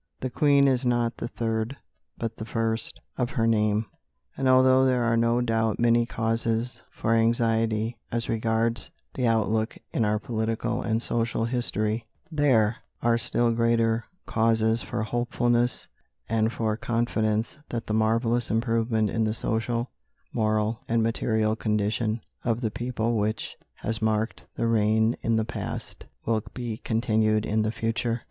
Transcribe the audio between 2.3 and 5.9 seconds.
the first of her name, and although there are no doubt